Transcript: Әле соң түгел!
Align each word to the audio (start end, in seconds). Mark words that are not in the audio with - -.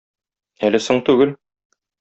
Әле 0.69 0.81
соң 0.87 1.05
түгел! 1.11 1.37